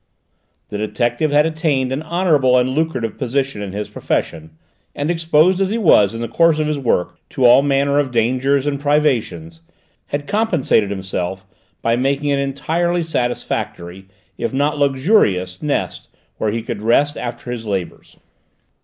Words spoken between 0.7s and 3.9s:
detective had attained an honourable and lucrative position in his